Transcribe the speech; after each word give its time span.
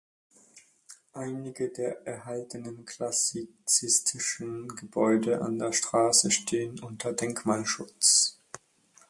Einige 1.13 1.69
der 1.69 2.07
erhaltenen 2.07 2.85
klassizistischen 2.87 4.67
Gebäude 4.69 5.41
an 5.43 5.59
der 5.59 5.73
Straße 5.73 6.31
stehen 6.31 6.79
unter 6.79 7.13
Denkmalschutz. 7.13 8.39